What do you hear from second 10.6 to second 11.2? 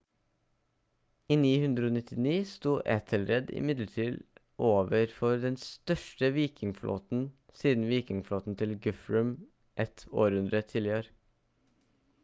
tidligere